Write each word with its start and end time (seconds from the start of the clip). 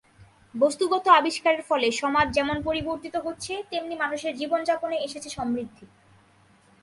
বস্তুগত 0.55 1.05
আবিষ্কারের 1.19 1.63
ফলে 1.69 1.87
সমাজ 1.91 2.27
যেমন 2.31 2.57
পরিবর্তিত 2.61 3.15
হচ্ছে, 3.25 3.53
তেমনি 3.69 3.95
মানুষের 3.95 4.33
জীবনযাপনে 4.35 4.97
এসেছে 4.97 5.29
সমৃদ্ধি। 5.29 5.85